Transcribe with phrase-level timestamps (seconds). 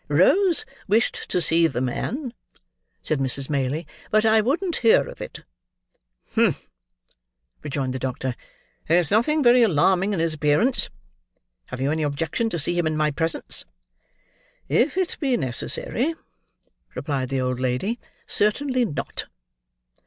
[0.07, 2.33] "Rose wished to see the man,"
[3.03, 3.51] said Mrs.
[3.51, 5.43] Maylie, "but I wouldn't hear of it."
[6.33, 6.67] "Humph!"
[7.61, 8.35] rejoined the doctor.
[8.87, 10.89] "There is nothing very alarming in his appearance.
[11.67, 13.63] Have you any objection to see him in my presence?"
[14.67, 16.15] "If it be necessary,"
[16.95, 19.27] replied the old lady, "certainly not."